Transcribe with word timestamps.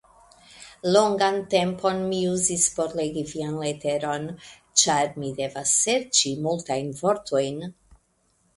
Longan 0.93 1.35
tempon 1.53 1.99
mi 2.13 2.21
uzis 2.29 2.63
por 2.79 2.95
legi 3.01 3.25
vian 3.33 3.53
leteron, 3.65 4.27
ĉar 4.85 5.15
mi 5.21 5.31
devas 5.43 5.77
serĉi 5.85 6.35
multajn 6.49 6.93
vortojn. 7.05 7.65